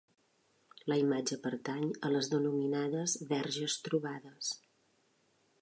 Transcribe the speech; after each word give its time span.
La 0.91 0.97
imatge 1.01 1.37
pertany 1.43 1.85
a 2.09 2.11
les 2.15 2.31
denominades 2.33 3.15
verges 3.35 3.79
trobades. 3.89 4.55